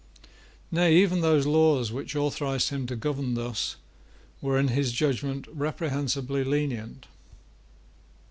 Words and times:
Nay, 0.71 0.95
even 0.95 1.21
those 1.21 1.45
laws 1.45 1.91
which 1.91 2.15
authorised 2.15 2.69
him 2.69 2.87
to 2.87 2.95
govern 2.95 3.35
thus 3.35 3.75
were 4.41 4.57
in 4.57 4.69
his 4.69 4.91
judgment 4.93 5.45
reprehensibly 5.53 6.43
lenient. 6.43 7.05